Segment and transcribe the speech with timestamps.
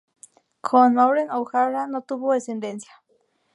[0.67, 2.91] Con Maureen O'Hara no tuvo descendencia.